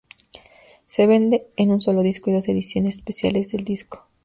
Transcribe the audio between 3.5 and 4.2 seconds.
del disco.